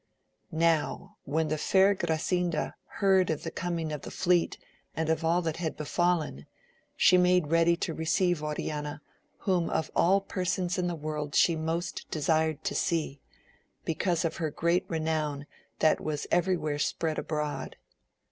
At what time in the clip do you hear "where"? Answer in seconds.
16.57-16.79